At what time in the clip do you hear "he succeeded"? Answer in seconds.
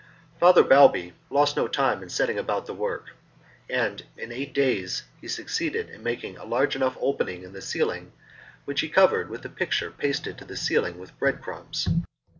5.21-5.91